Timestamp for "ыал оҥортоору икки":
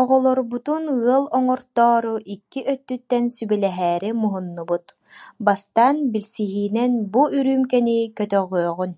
1.02-2.60